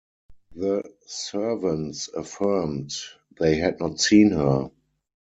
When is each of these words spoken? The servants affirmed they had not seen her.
The 0.55 0.81
servants 1.05 2.09
affirmed 2.15 2.91
they 3.39 3.57
had 3.59 3.79
not 3.79 3.99
seen 3.99 4.31
her. 4.31 4.71